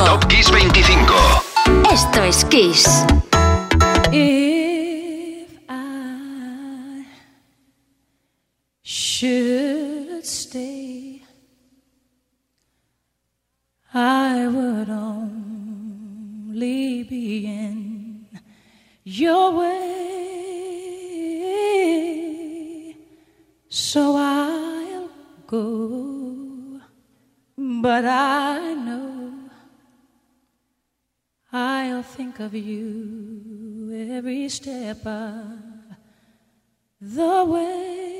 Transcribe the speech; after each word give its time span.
25. 0.00 0.06
Top 0.06 0.28
Kiss 0.28 0.46
25. 0.46 1.42
Esto 1.92 2.22
es 2.22 2.44
Kiss. 2.44 3.04
If 4.12 5.48
I 5.68 7.04
should 8.82 10.24
stay, 10.24 11.22
I 13.92 14.46
would 14.48 14.88
only 14.90 17.02
be 17.04 17.46
in 17.46 18.26
your 19.04 19.52
way. 19.52 19.69
Of 32.40 32.54
you 32.54 34.08
every 34.10 34.48
step 34.48 35.06
of 35.06 35.58
the 37.00 37.44
way. 37.44 38.19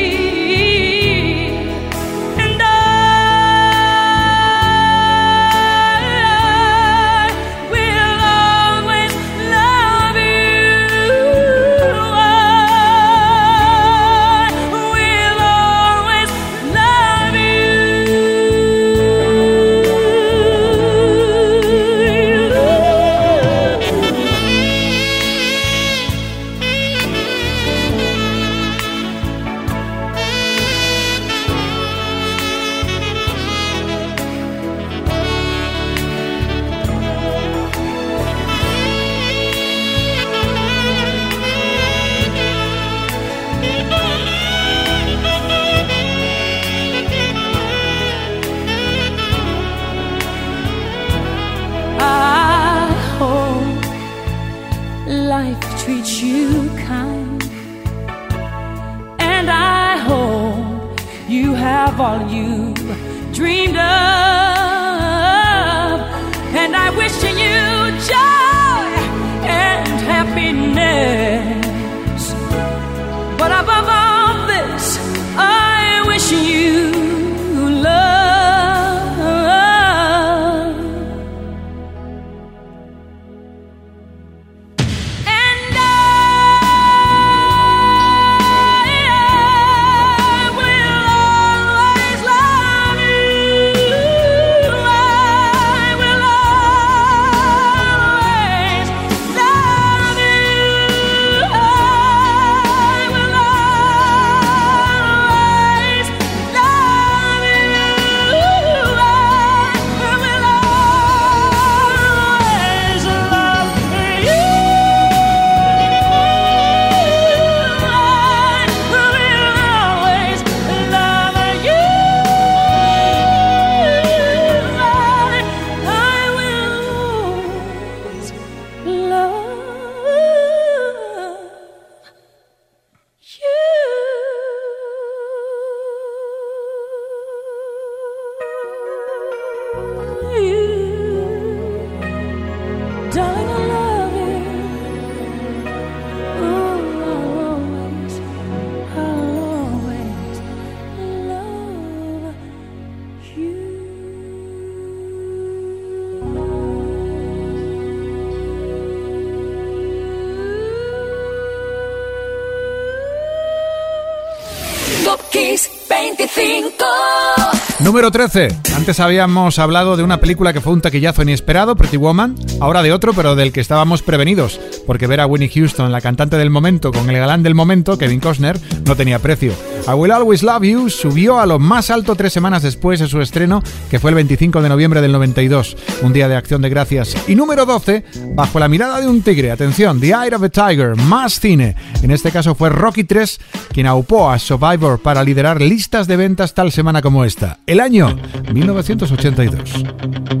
Número 168.01 168.13
13. 168.13 168.47
Antes 168.75 168.99
habíamos 168.99 169.59
hablado 169.59 169.95
de 169.95 170.01
una 170.01 170.19
película 170.19 170.53
que 170.53 170.59
fue 170.59 170.73
un 170.73 170.81
taquillazo 170.81 171.21
inesperado, 171.21 171.75
Pretty 171.75 171.97
Woman, 171.97 172.33
ahora 172.59 172.81
de 172.81 172.91
otro, 172.91 173.13
pero 173.13 173.35
del 173.35 173.53
que 173.53 173.61
estábamos 173.61 174.01
prevenidos, 174.01 174.59
porque 174.87 175.05
ver 175.05 175.19
a 175.19 175.27
Winnie 175.27 175.51
Houston, 175.53 175.91
la 175.91 176.01
cantante 176.01 176.35
del 176.35 176.49
momento, 176.49 176.91
con 176.91 177.07
el 177.11 177.19
galán 177.19 177.43
del 177.43 177.53
momento, 177.53 177.99
Kevin 177.99 178.19
Costner, 178.19 178.59
no 178.87 178.95
tenía 178.95 179.19
precio. 179.19 179.53
I 179.87 179.93
Will 179.93 180.11
Always 180.11 180.43
Love 180.43 180.63
You 180.63 180.89
subió 180.89 181.39
a 181.39 181.45
lo 181.45 181.59
más 181.59 181.89
alto 181.89 182.15
tres 182.15 182.31
semanas 182.33 182.63
después 182.63 182.99
de 182.99 183.07
su 183.07 183.19
estreno, 183.19 183.63
que 183.89 183.99
fue 183.99 184.11
el 184.11 184.15
25 184.15 184.61
de 184.61 184.69
noviembre 184.69 185.01
del 185.01 185.11
92, 185.11 185.75
un 186.01 186.13
día 186.13 186.27
de 186.27 186.35
acción 186.35 186.61
de 186.61 186.69
gracias. 186.69 187.15
Y 187.27 187.35
número 187.35 187.65
12, 187.65 188.03
Bajo 188.35 188.59
la 188.59 188.67
mirada 188.67 189.01
de 189.01 189.07
un 189.07 189.21
tigre, 189.21 189.51
atención, 189.51 189.99
The 189.99 190.07
Eye 190.07 190.35
of 190.35 190.43
a 190.43 190.49
Tiger, 190.49 190.95
más 190.95 191.39
cine. 191.39 191.75
En 192.01 192.11
este 192.11 192.31
caso 192.31 192.55
fue 192.55 192.69
Rocky 192.69 193.03
3 193.03 193.39
quien 193.73 193.87
aupó 193.87 194.29
a 194.29 194.39
Survivor 194.39 194.99
para 194.99 195.23
liderar 195.23 195.61
listas 195.61 196.07
de 196.07 196.17
ventas 196.17 196.53
tal 196.53 196.71
semana 196.71 197.01
como 197.01 197.25
esta, 197.25 197.59
el 197.65 197.79
año 197.79 198.15
1982. 198.53 200.40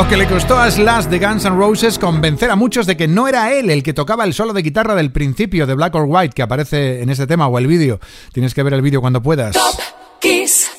Lo 0.00 0.08
que 0.08 0.16
le 0.16 0.26
costó 0.26 0.58
a 0.58 0.70
Slash 0.70 1.08
de 1.08 1.18
Guns 1.18 1.44
N' 1.44 1.54
Roses 1.54 1.98
convencer 1.98 2.50
a 2.50 2.56
muchos 2.56 2.86
de 2.86 2.96
que 2.96 3.06
no 3.06 3.28
era 3.28 3.52
él 3.52 3.68
el 3.68 3.82
que 3.82 3.92
tocaba 3.92 4.24
el 4.24 4.32
solo 4.32 4.54
de 4.54 4.62
guitarra 4.62 4.94
del 4.94 5.12
principio 5.12 5.66
de 5.66 5.74
Black 5.74 5.94
or 5.94 6.06
White 6.08 6.32
que 6.34 6.40
aparece 6.40 7.02
en 7.02 7.10
este 7.10 7.26
tema 7.26 7.48
o 7.48 7.58
el 7.58 7.66
vídeo. 7.66 8.00
Tienes 8.32 8.54
que 8.54 8.62
ver 8.62 8.72
el 8.72 8.80
vídeo 8.80 9.02
cuando 9.02 9.22
puedas. 9.22 9.52
Top 9.52 9.78
Kiss 10.18 10.70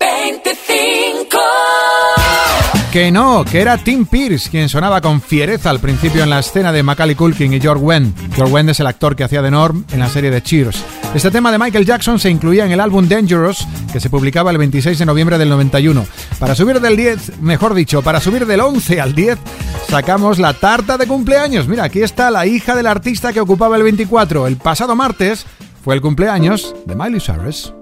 25. 0.00 1.38
Que 2.92 3.12
no, 3.12 3.44
que 3.44 3.60
era 3.60 3.78
Tim 3.78 4.04
Pierce 4.04 4.50
quien 4.50 4.68
sonaba 4.68 5.00
con 5.00 5.20
fiereza 5.20 5.70
al 5.70 5.78
principio 5.78 6.24
en 6.24 6.30
la 6.30 6.40
escena 6.40 6.72
de 6.72 6.82
Macaulay 6.82 7.14
Culkin 7.14 7.52
y 7.52 7.60
George 7.60 7.84
Wendt. 7.84 8.34
George 8.34 8.52
Wendt 8.52 8.70
es 8.70 8.80
el 8.80 8.88
actor 8.88 9.14
que 9.14 9.22
hacía 9.22 9.42
de 9.42 9.52
Norm 9.52 9.84
en 9.92 10.00
la 10.00 10.08
serie 10.08 10.32
de 10.32 10.42
Cheers. 10.42 10.82
Este 11.16 11.30
tema 11.30 11.50
de 11.50 11.58
Michael 11.58 11.86
Jackson 11.86 12.18
se 12.18 12.28
incluía 12.28 12.66
en 12.66 12.72
el 12.72 12.78
álbum 12.78 13.08
Dangerous, 13.08 13.66
que 13.90 14.00
se 14.00 14.10
publicaba 14.10 14.50
el 14.50 14.58
26 14.58 14.98
de 14.98 15.06
noviembre 15.06 15.38
del 15.38 15.48
91. 15.48 16.04
Para 16.38 16.54
subir 16.54 16.78
del 16.78 16.94
10, 16.94 17.40
mejor 17.40 17.72
dicho, 17.72 18.02
para 18.02 18.20
subir 18.20 18.44
del 18.44 18.60
11 18.60 19.00
al 19.00 19.14
10, 19.14 19.38
sacamos 19.88 20.38
la 20.38 20.52
tarta 20.52 20.98
de 20.98 21.06
cumpleaños. 21.06 21.68
Mira, 21.68 21.84
aquí 21.84 22.02
está 22.02 22.30
la 22.30 22.46
hija 22.46 22.76
del 22.76 22.86
artista 22.86 23.32
que 23.32 23.40
ocupaba 23.40 23.78
el 23.78 23.82
24. 23.84 24.46
El 24.46 24.58
pasado 24.58 24.94
martes 24.94 25.46
fue 25.82 25.94
el 25.94 26.02
cumpleaños 26.02 26.74
de 26.84 26.94
Miley 26.94 27.20
Cyrus. 27.20 27.72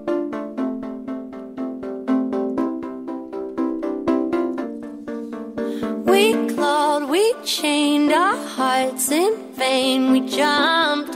We 7.15 7.33
chained 7.45 8.11
our 8.11 8.35
hearts 8.57 9.09
in 9.09 9.31
vain. 9.55 10.11
We 10.11 10.21
jumped, 10.21 11.15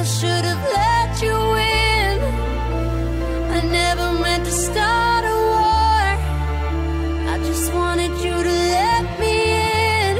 I 0.00 0.02
should 0.02 0.44
have 0.46 0.64
let 0.80 1.20
you 1.20 1.38
in. 1.56 2.18
I 3.56 3.60
never 3.80 4.12
meant 4.22 4.46
to 4.46 4.50
start 4.50 5.24
a 5.26 5.36
war. 5.52 6.06
I 7.32 7.36
just 7.44 7.70
wanted 7.74 8.12
you 8.24 8.32
to 8.48 8.54
let 8.76 9.20
me 9.20 9.34
in. 9.52 10.16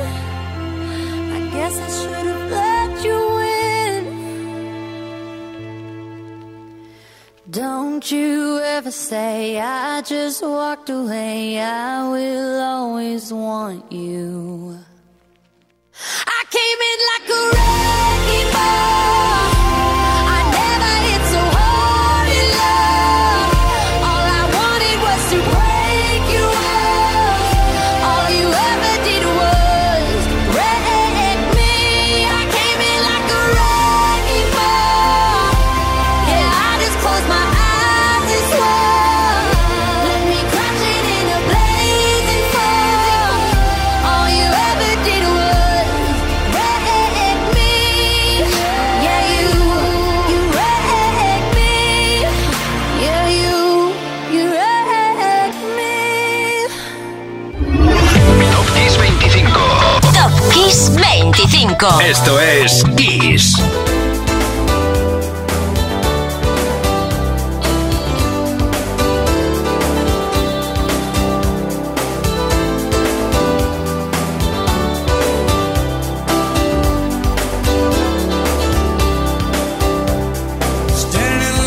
I 1.37 1.41
guess 1.55 1.75
I 1.79 1.89
should 1.99 2.27
have 2.33 2.51
let 2.51 3.05
you 3.07 3.21
in. 3.89 4.03
Don't 7.51 8.05
you 8.13 8.59
ever 8.59 8.91
say 8.91 9.59
I 9.61 10.03
just 10.03 10.43
walked 10.43 10.91
away. 10.91 11.59
I 11.59 12.07
will 12.07 12.61
always 12.61 13.33
want 13.33 13.91
you. 13.91 14.79
I 16.27 16.41
came 16.57 16.81
in 16.91 16.99
like 17.13 17.27
a 17.39 17.41
wrecking 17.55 18.53
ball. 18.53 19.10
Esto 61.99 62.39
es 62.39 62.85
Kiss. 62.97 63.57
Standing 80.95 81.61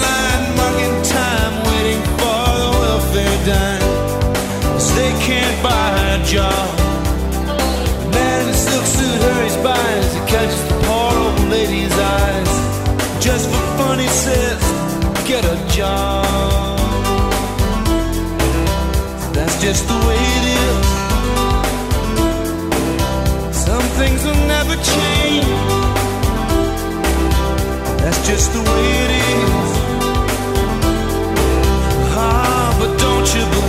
untouchable. 33.35 33.62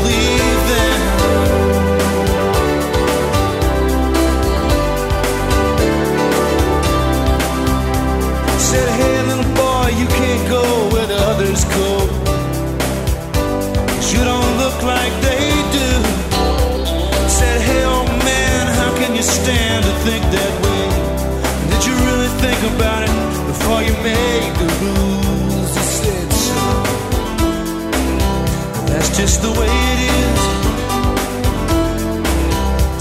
Just 29.17 29.43
the 29.43 29.51
way 29.51 29.69
it 29.69 30.01
is. 30.11 30.41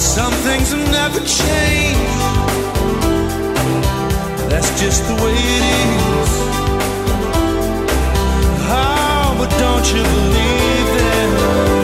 Some 0.02 0.34
things 0.46 0.72
will 0.74 0.92
never 0.92 1.20
change. 1.20 1.98
That's 4.48 4.80
just 4.80 5.08
the 5.08 5.16
way 5.24 5.34
it 5.34 5.64
is. 5.82 6.32
Oh, 8.70 9.36
but 9.40 9.50
don't 9.58 9.88
you 9.94 10.04
believe 10.04 10.88
that? 10.98 11.83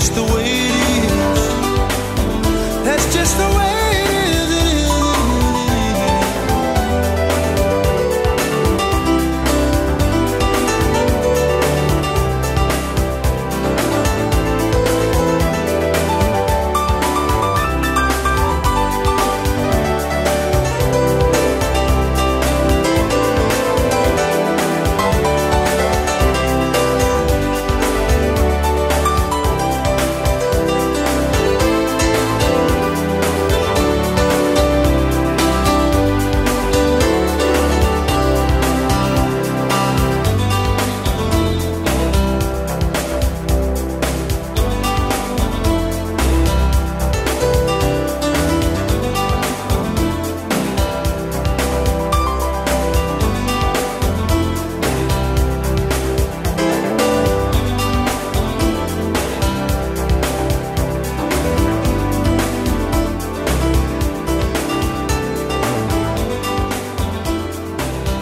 Just 0.00 0.14
the 0.14 0.22
way 0.32 0.69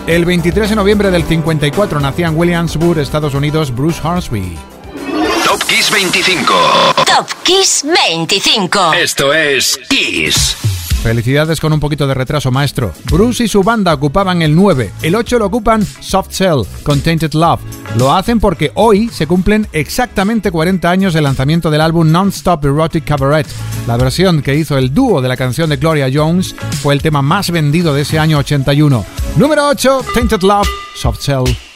El 0.08 0.24
23 0.24 0.70
de 0.70 0.74
noviembre 0.74 1.10
del 1.10 1.22
54 1.22 2.00
nacía 2.00 2.28
en 2.28 2.36
Williamsburg, 2.38 2.98
Estados 2.98 3.34
Unidos, 3.34 3.74
Bruce 3.74 4.00
Hornsby. 4.02 4.56
Top 5.44 5.62
Kiss 5.66 5.90
25. 5.90 6.54
Top 7.04 7.28
Kiss 7.42 7.84
25. 7.84 8.94
Esto 8.94 9.34
es 9.34 9.78
Kiss. 9.90 10.77
Felicidades 11.02 11.60
con 11.60 11.72
un 11.72 11.80
poquito 11.80 12.06
de 12.06 12.14
retraso, 12.14 12.50
maestro. 12.50 12.92
Bruce 13.10 13.44
y 13.44 13.48
su 13.48 13.62
banda 13.62 13.94
ocupaban 13.94 14.42
el 14.42 14.54
9. 14.54 14.92
El 15.02 15.14
8 15.14 15.38
lo 15.38 15.46
ocupan 15.46 15.84
Soft 15.84 16.30
Cell, 16.32 16.62
Contented 16.82 17.32
Love. 17.34 17.60
Lo 17.96 18.12
hacen 18.12 18.40
porque 18.40 18.72
hoy 18.74 19.08
se 19.08 19.26
cumplen 19.26 19.66
exactamente 19.72 20.50
40 20.50 20.90
años 20.90 21.14
del 21.14 21.24
lanzamiento 21.24 21.70
del 21.70 21.80
álbum 21.80 22.10
Non-Stop 22.10 22.64
Erotic 22.64 23.04
Cabaret. 23.04 23.46
La 23.86 23.96
versión 23.96 24.42
que 24.42 24.56
hizo 24.56 24.76
el 24.76 24.92
dúo 24.92 25.22
de 25.22 25.28
la 25.28 25.36
canción 25.36 25.70
de 25.70 25.76
Gloria 25.76 26.10
Jones 26.12 26.54
fue 26.82 26.94
el 26.94 27.02
tema 27.02 27.22
más 27.22 27.50
vendido 27.50 27.94
de 27.94 28.02
ese 28.02 28.18
año 28.18 28.38
81. 28.38 29.04
Número 29.36 29.68
8, 29.68 30.04
Tainted 30.14 30.42
Love, 30.42 30.68
Soft 30.94 31.20
Cell. 31.22 31.67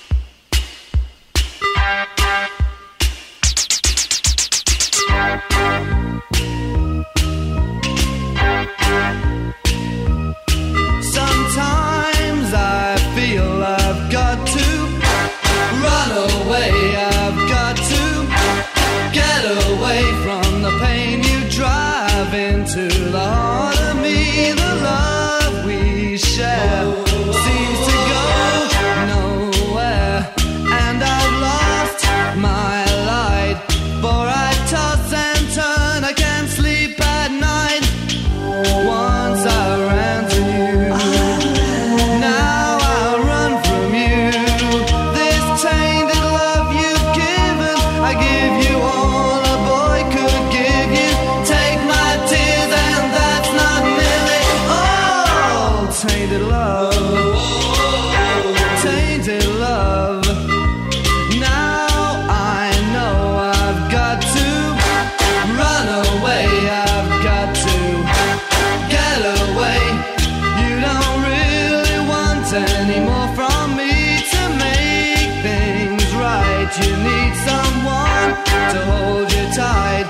any 72.54 73.00
more 73.00 73.28
from 73.34 73.76
me 73.76 74.20
to 74.34 74.42
make 74.58 75.30
things 75.42 76.04
right. 76.16 76.68
You 76.84 76.92
need 77.08 77.32
someone 77.48 78.30
to 78.72 78.80
hold 78.92 79.32
you 79.32 79.44
tight, 79.54 80.08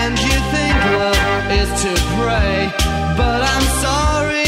and 0.00 0.18
you 0.18 0.36
think 0.52 0.74
love 0.98 1.50
is 1.60 1.70
to 1.82 1.92
pray. 2.18 2.72
But 3.16 3.42
I'm 3.42 3.66
sorry. 3.80 4.45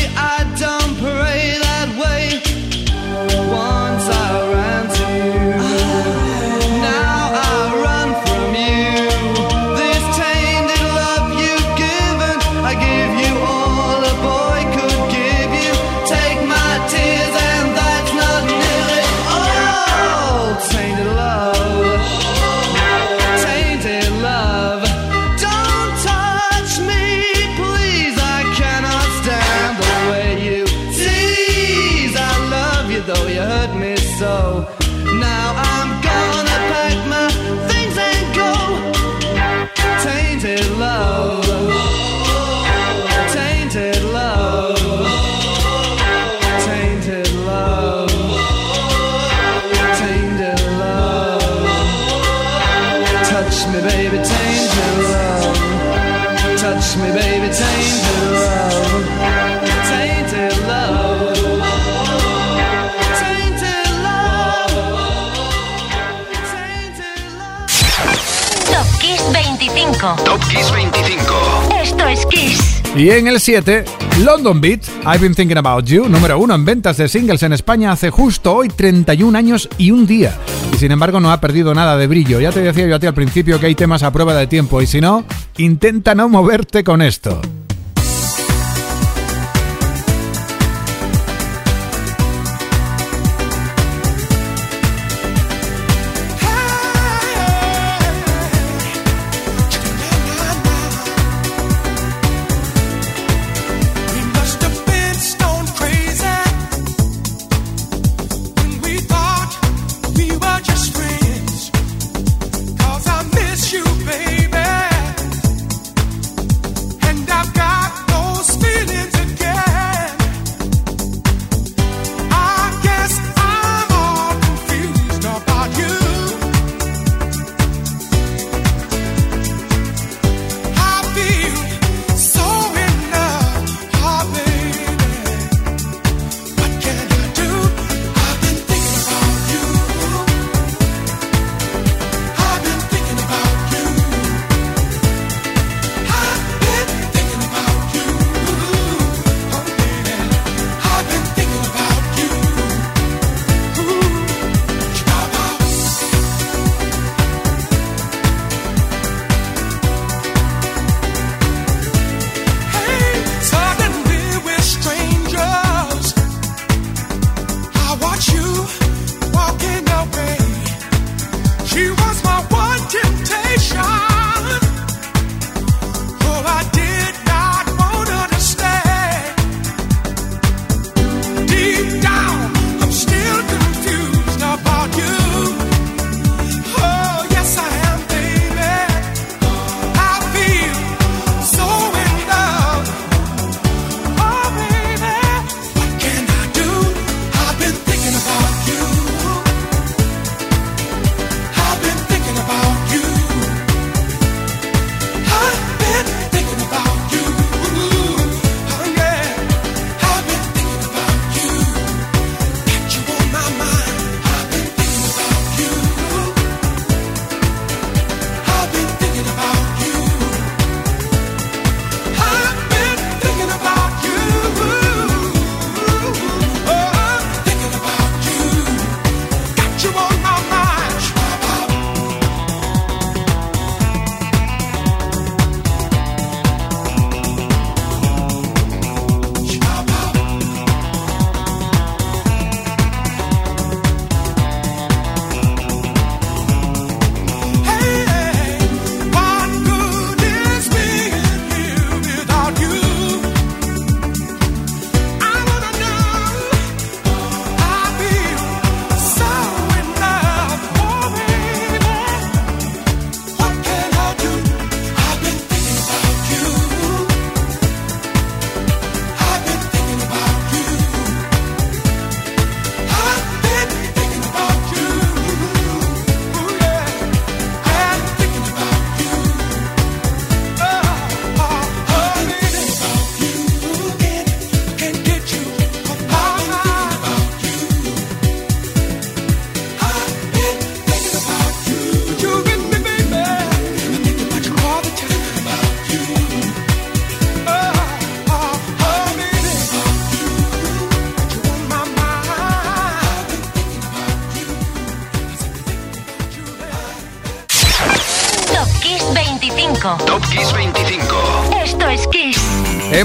Y 72.96 73.11
en 73.11 73.29
el 73.29 73.38
7, 73.38 73.85
London 74.24 74.61
Beat, 74.61 74.81
I've 75.05 75.18
Been 75.18 75.35
Thinking 75.35 75.59
About 75.59 75.85
You, 75.85 76.09
número 76.09 76.38
1 76.38 76.55
en 76.55 76.64
ventas 76.64 76.96
de 76.96 77.09
singles 77.09 77.42
en 77.42 77.53
España 77.53 77.92
hace 77.92 78.11
justo 78.11 78.55
hoy 78.55 78.68
31 78.68 79.38
años 79.38 79.68
y 79.79 79.92
un 79.92 80.07
día. 80.07 80.37
Y 80.74 80.79
sin 80.79 80.90
embargo 80.90 81.20
no 81.20 81.31
ha 81.31 81.40
perdido 81.40 81.74
nada 81.74 81.96
de 81.96 82.07
brillo. 82.07 82.40
Ya 82.40 82.51
te 82.51 82.61
decía 82.61 82.87
yo 82.88 82.96
a 82.96 82.98
ti 82.98 83.07
al 83.07 83.14
principio 83.14 83.61
que 83.61 83.66
hay 83.66 83.74
temas 83.74 84.03
a 84.03 84.12
prueba 84.12 84.35
de 84.35 84.46
tiempo 84.46 84.83
y 84.83 84.87
si 84.87 85.01
no, 85.01 85.24
intenta 85.59 86.14
no 86.14 86.29
moverte 86.29 86.83
con 86.83 87.03
esto. 87.03 87.40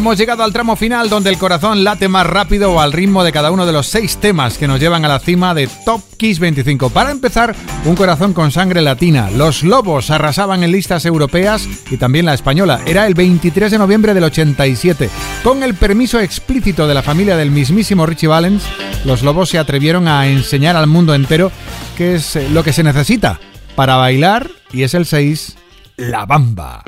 Hemos 0.04 0.18
llegado 0.18 0.44
al 0.44 0.52
tramo 0.52 0.76
final 0.76 1.08
donde 1.08 1.30
el 1.30 1.38
corazón 1.38 1.86
late 1.86 2.10
más 2.10 2.28
rápido 2.28 2.82
al 2.82 2.92
ritmo 2.92 3.24
de 3.24 3.32
cada 3.32 3.52
uno 3.52 3.66
de 3.66 3.72
los 3.72 3.88
seis 3.88 4.18
temas 4.18 4.58
que 4.58 4.68
nos 4.68 4.82
llevan 4.82 5.06
a 5.06 5.08
la 5.08 5.20
cima 5.20 5.54
de 5.54 5.70
Top 5.86 6.02
Kiss 6.18 6.40
25. 6.40 6.90
Para 6.90 7.10
empezar, 7.10 7.56
un 7.86 7.96
corazón 7.96 8.34
con 8.34 8.52
sangre 8.52 8.82
latina. 8.82 9.32
Los 9.32 9.64
Lobos 9.64 10.10
arrasaban 10.10 10.62
en 10.62 10.74
listas 10.74 11.06
europeas 11.06 11.70
y 11.90 11.96
también 11.96 12.26
la 12.26 12.34
española. 12.34 12.82
Era 12.86 13.08
el 13.08 13.14
23 13.14 13.72
de 13.72 13.78
noviembre 13.78 14.14
del 14.14 14.26
87. 14.26 15.10
Con 15.42 15.64
el 15.64 15.74
permiso 15.74 16.20
explícito 16.20 16.86
de 16.86 16.96
la 16.96 17.02
familia 17.02 17.38
del 17.38 17.52
mismísimo 17.52 18.06
Richie 18.06 18.28
Valens, 18.28 18.66
los 19.06 19.24
Lobos 19.24 19.48
se 19.48 19.58
atrevieron 19.58 20.10
a 20.10 20.28
enseñar 20.28 20.76
al 20.76 20.88
mundo 20.88 21.16
entero 21.16 21.50
qué 21.96 22.16
es 22.16 22.36
eh, 22.36 22.50
lo 22.50 22.66
que 22.66 22.74
se 22.74 22.84
necesita 22.84 23.40
para 23.78 23.96
bailar 23.96 24.50
y 24.74 24.84
es 24.84 24.96
el 24.96 25.06
6, 25.06 25.56
la 25.96 26.26
bamba. 26.26 26.84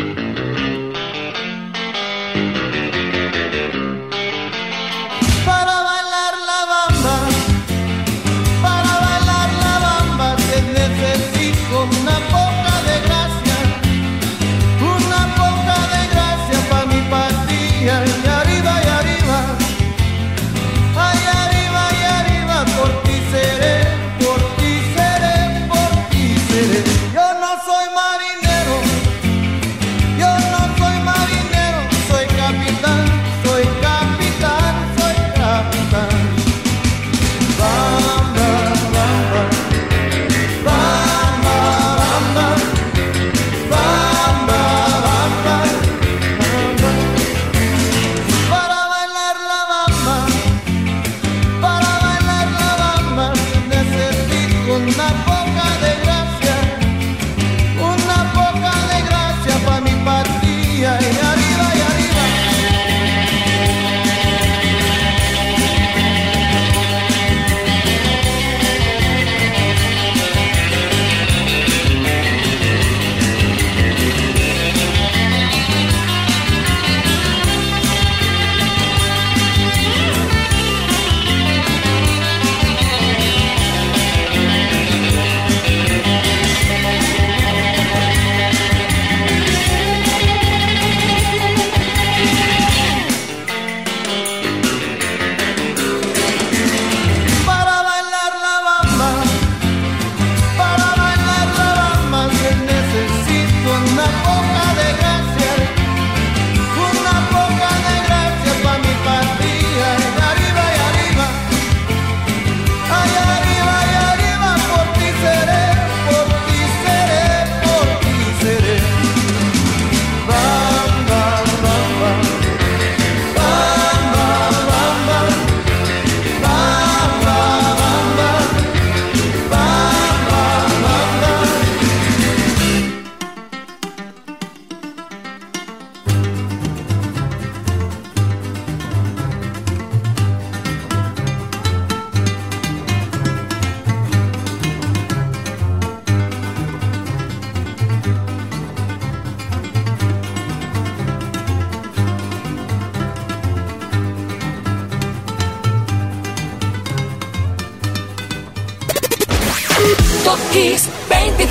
Top 160.25 160.39
Kiss 160.51 160.89
25. 161.05 161.45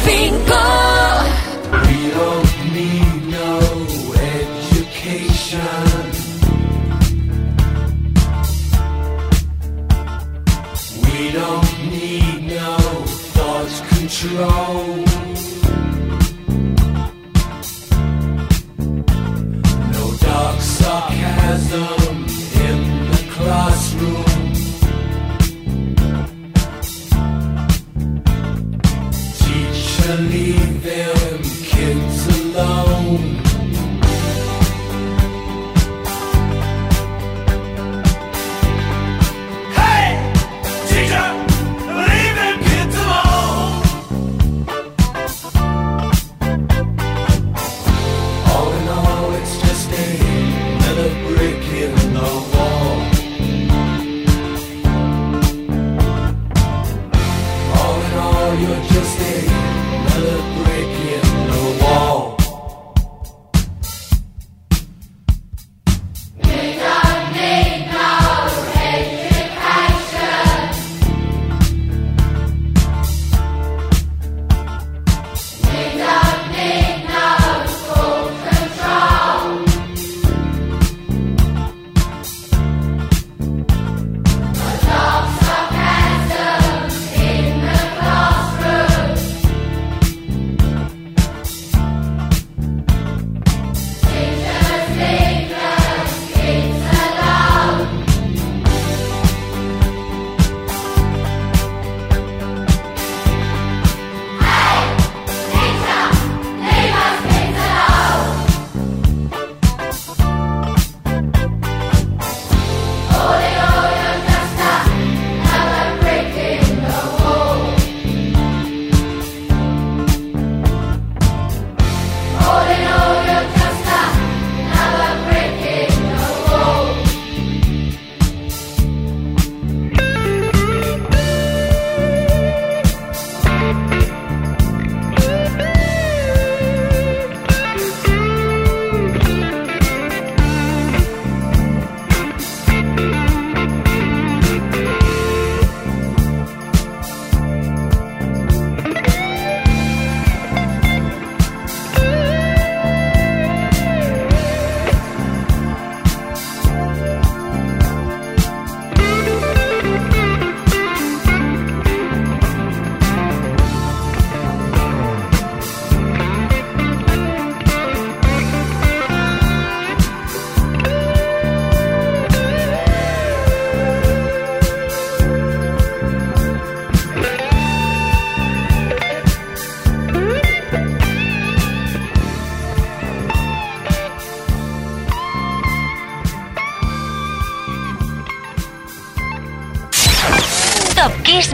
We 1.86 1.98
don't 2.10 2.52
need 2.74 3.20
no 3.30 3.58
education. 4.34 6.04
We 11.04 11.18
don't 11.30 11.72
need 11.88 12.38
no 12.48 12.76
thought 13.36 13.74
control. 13.90 14.83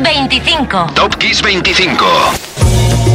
Kiss 0.00 0.30
25. 0.30 0.86
Top 0.94 1.14
Kiss 1.16 1.42
25. 1.42 2.04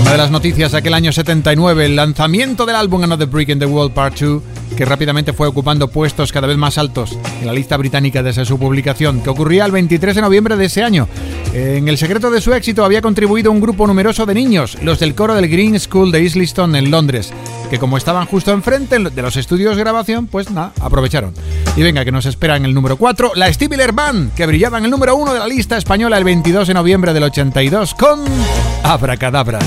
Una 0.01 0.11
de 0.11 0.17
las 0.17 0.29
noticias 0.29 0.71
de 0.71 0.77
aquel 0.77 0.93
año 0.93 1.11
79, 1.11 1.85
el 1.85 1.95
lanzamiento 1.95 2.63
del 2.65 2.75
álbum 2.75 3.03
Another 3.03 3.27
Brick 3.27 3.49
in 3.49 3.57
the 3.57 3.65
World 3.65 3.91
Part 3.91 4.19
2, 4.19 4.43
que 4.77 4.85
rápidamente 4.85 5.33
fue 5.33 5.47
ocupando 5.47 5.87
puestos 5.87 6.31
cada 6.31 6.45
vez 6.45 6.57
más 6.57 6.77
altos 6.77 7.17
en 7.41 7.47
la 7.47 7.53
lista 7.53 7.75
británica 7.77 8.21
desde 8.21 8.45
su 8.45 8.59
publicación, 8.59 9.21
que 9.21 9.31
ocurría 9.31 9.65
el 9.65 9.71
23 9.71 10.15
de 10.15 10.21
noviembre 10.21 10.57
de 10.57 10.65
ese 10.65 10.83
año. 10.83 11.07
En 11.53 11.87
el 11.87 11.97
secreto 11.97 12.29
de 12.29 12.39
su 12.39 12.53
éxito 12.53 12.85
había 12.85 13.01
contribuido 13.01 13.51
un 13.51 13.61
grupo 13.61 13.87
numeroso 13.87 14.27
de 14.27 14.35
niños, 14.35 14.77
los 14.83 14.99
del 14.99 15.15
coro 15.15 15.33
del 15.33 15.49
Green 15.49 15.79
School 15.79 16.11
de 16.11 16.21
Islington 16.21 16.75
en 16.75 16.91
Londres, 16.91 17.33
que 17.69 17.79
como 17.79 17.97
estaban 17.97 18.25
justo 18.25 18.51
enfrente 18.51 18.97
de 18.99 19.21
los 19.21 19.35
estudios 19.37 19.75
de 19.75 19.83
grabación, 19.83 20.27
pues 20.27 20.51
nada, 20.51 20.71
aprovecharon. 20.79 21.33
Y 21.75 21.81
venga, 21.81 22.05
que 22.05 22.11
nos 22.11 22.25
espera 22.25 22.55
en 22.55 22.65
el 22.65 22.73
número 22.73 22.97
4, 22.97 23.31
la 23.35 23.51
Stevie 23.51 23.91
Band, 23.91 24.33
que 24.33 24.45
brillaba 24.45 24.77
en 24.77 24.85
el 24.85 24.91
número 24.91 25.15
1 25.15 25.33
de 25.33 25.39
la 25.39 25.47
lista 25.47 25.77
española 25.77 26.17
el 26.17 26.23
22 26.23 26.67
de 26.67 26.73
noviembre 26.73 27.13
del 27.13 27.23
82 27.23 27.93
con 27.95 28.23
Abracadabra. 28.83 29.59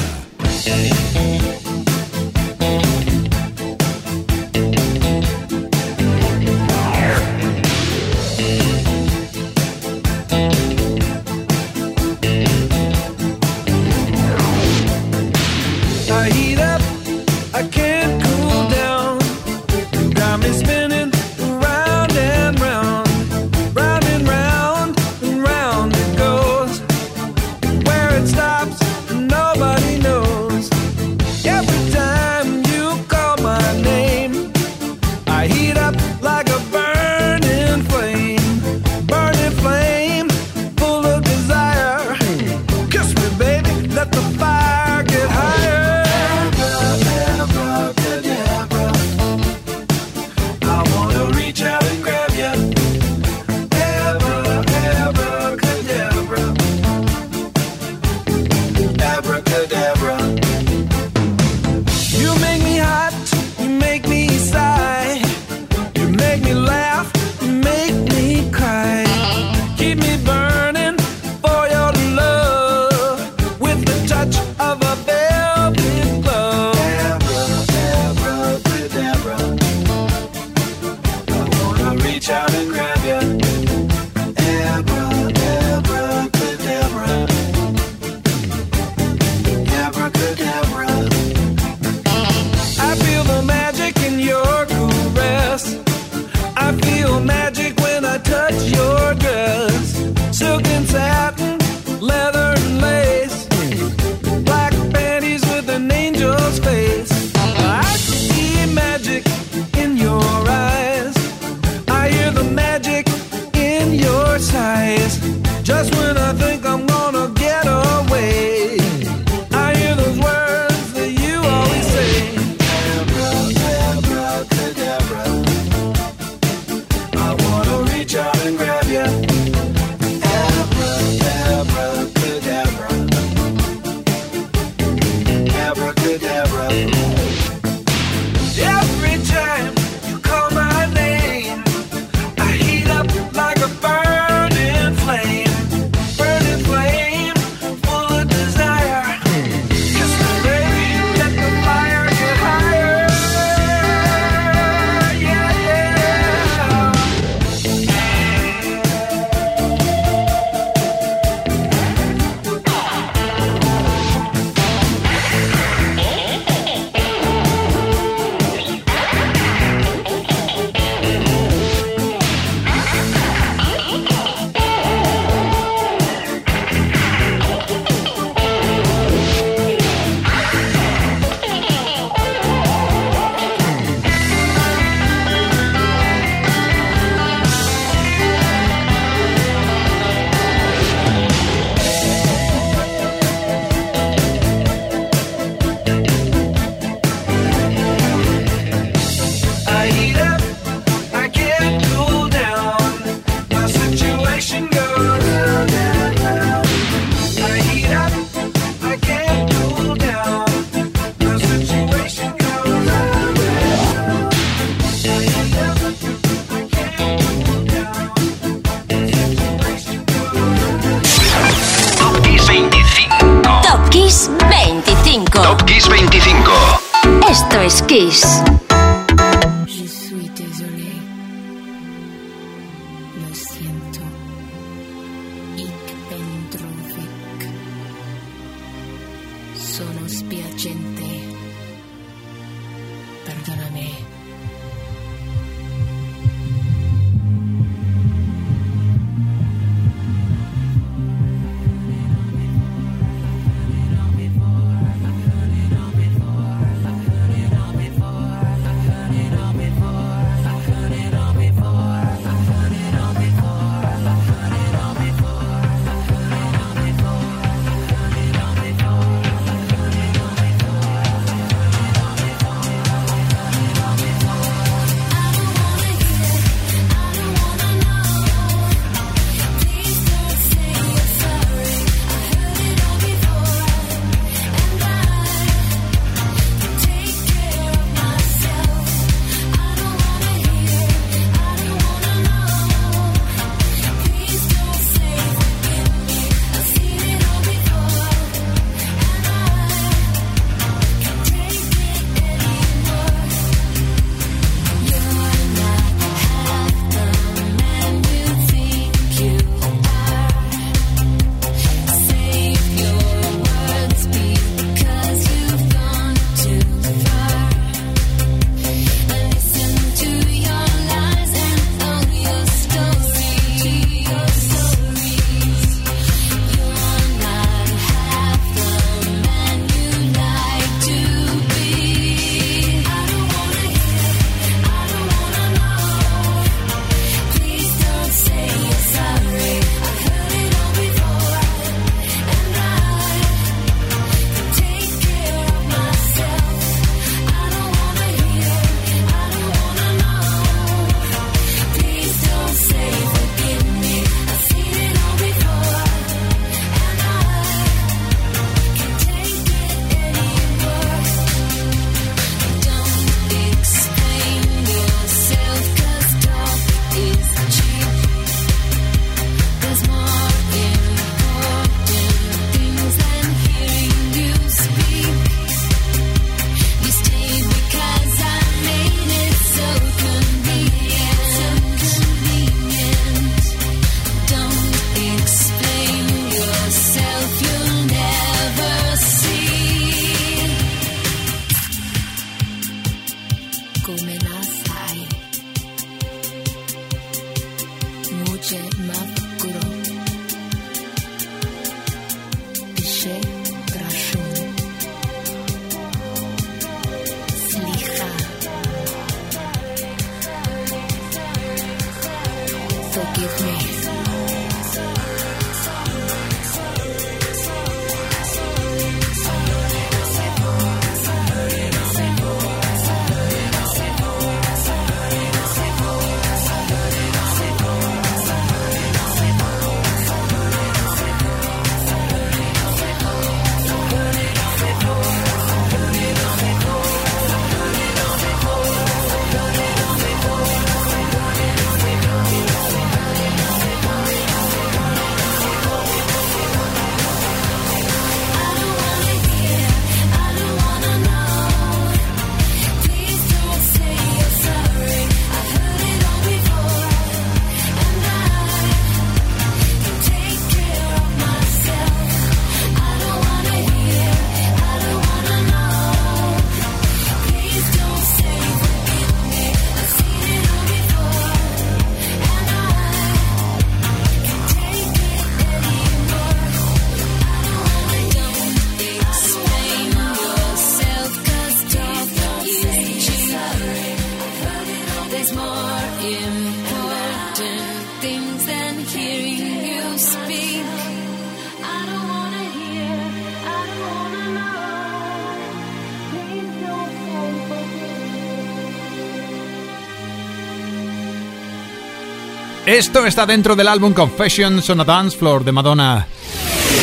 Esto 502.68 503.06
está 503.06 503.24
dentro 503.24 503.56
del 503.56 503.66
álbum 503.66 503.94
Confessions 503.94 504.68
on 504.68 504.80
a 504.82 504.84
Dance 504.84 505.16
Floor 505.16 505.42
de 505.42 505.52
Madonna. 505.52 506.06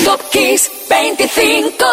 Top 0.04 0.20
Kiss 0.32 0.72
25. 0.90 1.86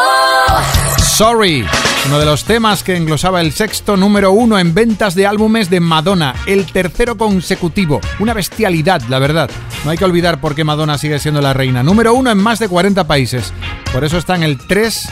Sorry, 0.96 1.62
uno 2.06 2.18
de 2.18 2.24
los 2.24 2.44
temas 2.44 2.82
que 2.82 2.96
englosaba 2.96 3.42
el 3.42 3.52
sexto 3.52 3.98
número 3.98 4.32
uno 4.32 4.58
en 4.58 4.72
ventas 4.72 5.14
de 5.14 5.26
álbumes 5.26 5.68
de 5.68 5.80
Madonna, 5.80 6.34
el 6.46 6.72
tercero 6.72 7.18
consecutivo. 7.18 8.00
Una 8.18 8.32
bestialidad, 8.32 9.02
la 9.10 9.18
verdad. 9.18 9.50
No 9.84 9.90
hay 9.90 9.98
que 9.98 10.06
olvidar 10.06 10.40
por 10.40 10.54
qué 10.54 10.64
Madonna 10.64 10.96
sigue 10.96 11.18
siendo 11.18 11.42
la 11.42 11.52
reina. 11.52 11.82
Número 11.82 12.14
uno 12.14 12.30
en 12.30 12.38
más 12.38 12.60
de 12.60 12.70
40 12.70 13.06
países. 13.06 13.52
Por 13.92 14.06
eso 14.06 14.16
está 14.16 14.36
en 14.36 14.42
el 14.42 14.56
3. 14.66 15.10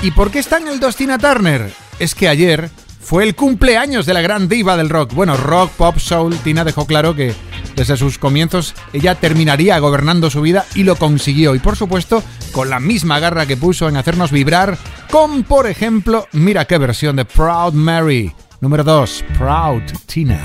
¿Y 0.00 0.12
por 0.12 0.30
qué 0.30 0.38
está 0.38 0.56
en 0.56 0.68
el 0.68 0.80
2 0.80 0.96
Tina 0.96 1.18
Turner? 1.18 1.70
Es 1.98 2.14
que 2.14 2.26
ayer 2.26 2.70
fue 3.02 3.24
el 3.24 3.34
cumpleaños 3.34 4.06
de 4.06 4.14
la 4.14 4.22
gran 4.22 4.48
diva 4.48 4.78
del 4.78 4.88
rock. 4.88 5.12
Bueno, 5.12 5.36
rock, 5.36 5.72
pop, 5.72 5.98
soul. 5.98 6.38
Tina 6.38 6.64
dejó 6.64 6.86
claro 6.86 7.14
que 7.14 7.34
desde 7.78 7.96
sus 7.96 8.18
comienzos, 8.18 8.74
ella 8.92 9.14
terminaría 9.14 9.78
gobernando 9.78 10.30
su 10.30 10.40
vida 10.40 10.66
y 10.74 10.82
lo 10.82 10.96
consiguió. 10.96 11.54
Y 11.54 11.60
por 11.60 11.76
supuesto, 11.76 12.24
con 12.50 12.70
la 12.70 12.80
misma 12.80 13.20
garra 13.20 13.46
que 13.46 13.56
puso 13.56 13.88
en 13.88 13.96
hacernos 13.96 14.32
vibrar 14.32 14.76
con, 15.12 15.44
por 15.44 15.68
ejemplo, 15.68 16.26
mira 16.32 16.64
qué 16.64 16.76
versión 16.76 17.14
de 17.14 17.24
Proud 17.24 17.74
Mary. 17.74 18.32
Número 18.60 18.82
2, 18.82 19.24
Proud 19.38 19.82
Tina. 20.06 20.40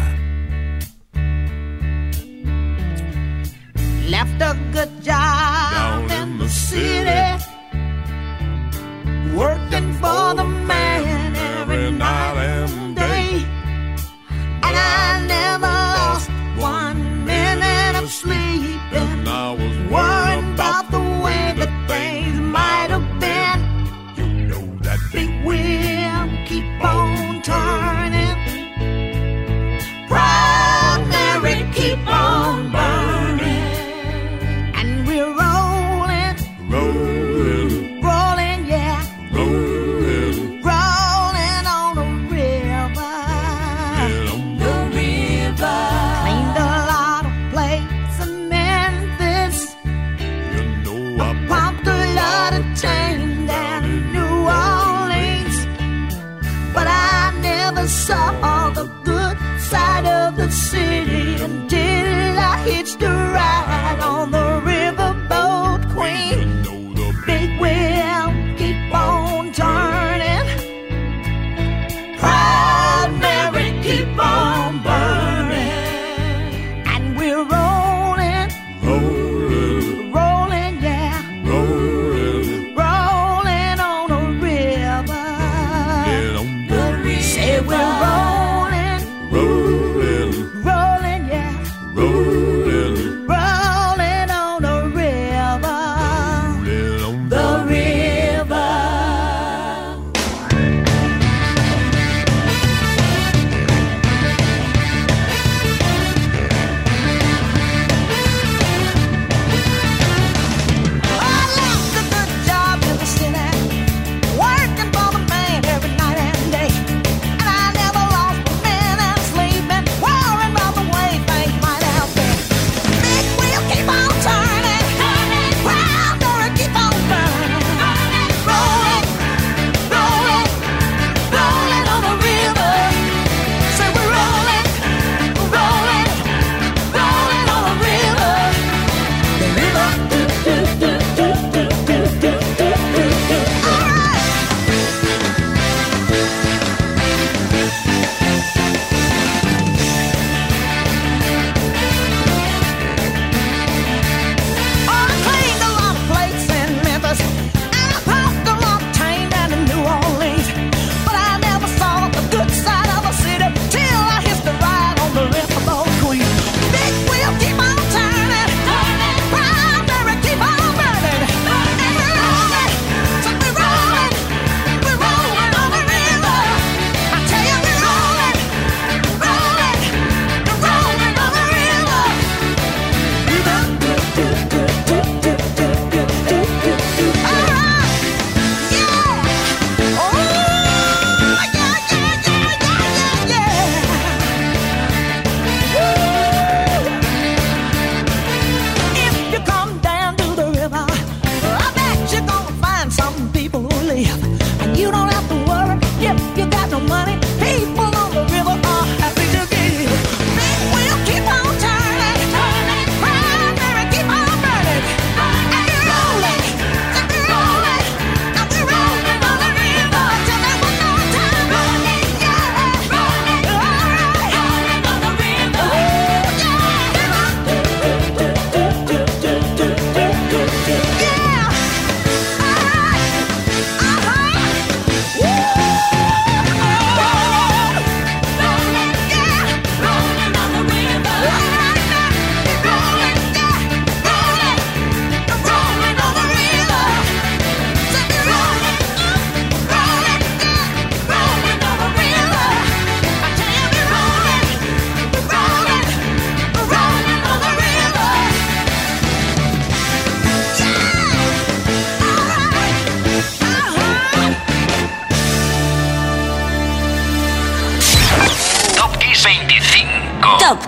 Left 4.08 4.42
a 4.44 4.54
good 4.72 4.92
job 5.04 5.72
Down 5.74 6.12
in 6.12 6.38
the 6.38 6.48
city, 6.48 7.44
working 9.36 9.92
for 9.94 10.36
the 10.36 10.44
man 10.44 11.36
every 11.36 11.92
night. 11.94 12.33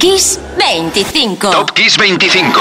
Kiss 0.06 0.40
25. 0.60 1.50
Top 1.50 1.72
Kiss 1.72 1.98
25. 1.98 2.60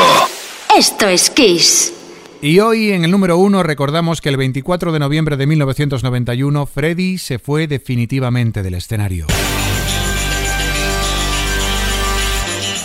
Esto 0.79 1.09
es 1.09 1.29
Kiss. 1.29 1.93
Y 2.41 2.59
hoy 2.61 2.93
en 2.93 3.05
el 3.05 3.11
número 3.11 3.37
uno 3.37 3.63
recordamos 3.63 4.23
que 4.23 4.31
el 4.31 4.39
24 4.39 4.93
de 4.93 4.99
noviembre 4.99 5.37
de 5.37 5.47
1991 5.47 6.65
Freddy 6.65 7.19
se 7.19 7.39
fue 7.39 7.67
definitivamente 7.67 8.63
del 8.63 8.73
escenario. 8.73 9.27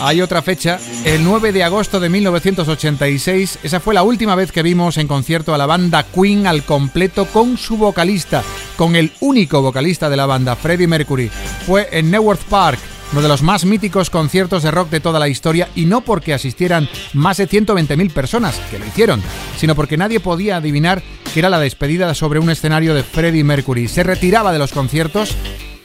Hay 0.02 0.20
otra 0.20 0.42
fecha, 0.42 0.78
el 1.06 1.24
9 1.24 1.52
de 1.52 1.64
agosto 1.64 1.98
de 1.98 2.10
1986, 2.10 3.60
esa 3.62 3.80
fue 3.80 3.94
la 3.94 4.02
última 4.02 4.34
vez 4.34 4.52
que 4.52 4.62
vimos 4.62 4.98
en 4.98 5.08
concierto 5.08 5.54
a 5.54 5.58
la 5.58 5.64
banda 5.64 6.02
Queen 6.02 6.46
al 6.46 6.64
completo 6.64 7.24
con 7.24 7.56
su 7.56 7.78
vocalista, 7.78 8.42
con 8.76 8.94
el 8.94 9.10
único 9.20 9.62
vocalista 9.62 10.10
de 10.10 10.18
la 10.18 10.26
banda, 10.26 10.54
Freddie 10.54 10.86
Mercury. 10.86 11.30
Fue 11.66 11.88
en 11.92 12.10
Neworth 12.10 12.44
Park, 12.44 12.78
uno 13.12 13.22
de 13.22 13.28
los 13.28 13.42
más 13.42 13.64
míticos 13.64 14.10
conciertos 14.10 14.62
de 14.62 14.70
rock 14.70 14.90
de 14.90 15.00
toda 15.00 15.18
la 15.18 15.28
historia 15.28 15.68
y 15.74 15.86
no 15.86 16.00
porque 16.00 16.34
asistieran 16.34 16.88
más 17.12 17.38
de 17.38 17.48
120.000 17.48 18.12
personas, 18.12 18.60
que 18.70 18.78
lo 18.78 18.86
hicieron, 18.86 19.22
sino 19.56 19.74
porque 19.74 19.96
nadie 19.96 20.20
podía 20.20 20.56
adivinar 20.56 21.02
que 21.32 21.40
era 21.40 21.48
la 21.48 21.60
despedida 21.60 22.14
sobre 22.14 22.38
un 22.38 22.50
escenario 22.50 22.94
de 22.94 23.02
Freddie 23.02 23.44
Mercury. 23.44 23.88
Se 23.88 24.02
retiraba 24.02 24.52
de 24.52 24.58
los 24.58 24.72
conciertos, 24.72 25.34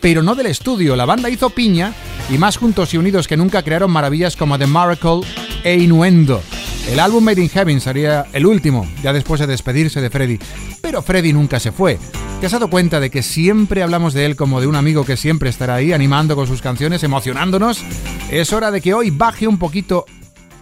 pero 0.02 0.24
no 0.24 0.36
del 0.36 0.48
estudio. 0.48 0.96
La 0.96 1.06
banda 1.06 1.30
hizo 1.30 1.50
piña 1.50 1.94
y 2.30 2.38
más 2.38 2.58
juntos 2.58 2.94
y 2.94 2.98
unidos 2.98 3.28
que 3.28 3.38
nunca 3.38 3.64
crearon 3.64 3.92
maravillas 3.92 4.36
como 4.36 4.58
The 4.58 4.68
Miracle 4.68 5.22
e 5.64 5.76
Innuendo. 5.78 6.42
El 6.88 7.00
álbum 7.00 7.24
Made 7.24 7.42
in 7.42 7.50
Heaven 7.50 7.82
sería 7.82 8.28
el 8.32 8.46
último, 8.46 8.88
ya 9.02 9.12
después 9.12 9.40
de 9.40 9.48
despedirse 9.48 10.02
de 10.02 10.10
Freddy. 10.12 10.40
Pero 10.82 11.02
Freddy 11.02 11.34
nunca 11.34 11.60
se 11.60 11.72
fue. 11.72 11.98
¿Te 12.40 12.46
has 12.46 12.52
dado 12.52 12.70
cuenta 12.70 13.00
de 13.00 13.10
que 13.10 13.24
siempre 13.24 13.82
hablamos 13.82 14.14
de 14.14 14.26
él 14.26 14.36
como 14.36 14.62
de 14.62 14.68
un 14.68 14.76
amigo 14.76 15.04
que 15.04 15.18
siempre 15.18 15.50
estará 15.50 15.76
ahí 15.76 15.94
animando 15.94 16.36
con 16.36 16.46
sus 16.46 16.62
canciones, 16.62 17.02
emocionándonos? 17.04 17.84
Es 18.30 18.54
hora 18.54 18.70
de 18.70 18.82
que 18.82 18.94
hoy 18.94 19.10
baje 19.10 19.48
un 19.48 19.58
poquito 19.58 20.06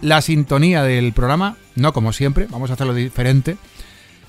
la 0.00 0.22
sintonía 0.22 0.82
del 0.82 1.12
programa, 1.12 1.56
no 1.74 1.92
como 1.92 2.12
siempre, 2.12 2.46
vamos 2.48 2.70
a 2.70 2.74
hacerlo 2.74 2.94
diferente. 2.94 3.58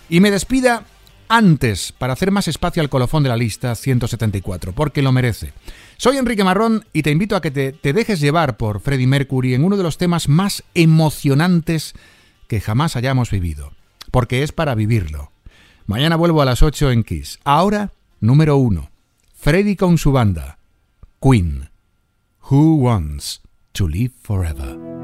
Y 0.09 0.19
me 0.19 0.31
despida 0.31 0.83
antes, 1.27 1.91
para 1.91 2.13
hacer 2.13 2.31
más 2.31 2.47
espacio 2.47 2.81
al 2.81 2.89
colofón 2.89 3.23
de 3.23 3.29
la 3.29 3.37
lista 3.37 3.75
174, 3.75 4.73
porque 4.73 5.01
lo 5.01 5.11
merece. 5.11 5.53
Soy 5.97 6.17
Enrique 6.17 6.43
Marrón 6.43 6.85
y 6.93 7.03
te 7.03 7.11
invito 7.11 7.35
a 7.35 7.41
que 7.41 7.51
te, 7.51 7.93
dejes 7.93 8.19
llevar 8.19 8.57
por 8.57 8.79
Freddie 8.79 9.07
Mercury 9.07 9.53
en 9.53 9.63
uno 9.63 9.77
de 9.77 9.83
los 9.83 9.97
temas 9.97 10.29
más 10.29 10.63
emocionantes 10.73 11.93
que 12.47 12.61
jamás 12.61 12.95
hayamos 12.95 13.31
vivido, 13.31 13.71
porque 14.11 14.43
es 14.43 14.51
para 14.51 14.75
vivirlo. 14.75 15.31
Mañana 15.85 16.15
vuelvo 16.15 16.41
a 16.41 16.45
las 16.45 16.63
8 16.63 16.91
en 16.91 17.03
Kiss. 17.03 17.39
Ahora, 17.43 17.91
número 18.19 18.57
1. 18.57 18.89
Freddie 19.35 19.77
con 19.77 19.97
su 19.97 20.11
banda. 20.11 20.57
Queen. 21.21 21.69
Who 22.49 22.75
wants 22.75 23.41
to 23.73 23.87
live 23.87 24.13
forever? 24.21 24.94